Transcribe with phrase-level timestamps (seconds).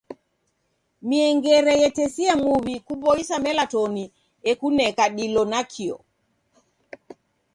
[1.07, 4.03] Miengere yatesia muw'i kuboisa melatoni
[4.51, 5.97] ekuneka dilo nakio.